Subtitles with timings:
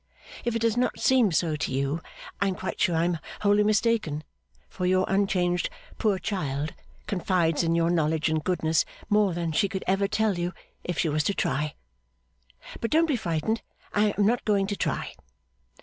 [0.43, 2.01] If it does not seem so to you,
[2.41, 4.23] I am quite sure I am wholly mistaken;
[4.67, 6.73] for your unchanged poor child
[7.05, 10.53] confides in your knowledge and goodness more than she could ever tell you
[10.83, 11.75] if she was to try.
[12.79, 13.61] But don't be frightened,
[13.93, 15.13] I am not going to try.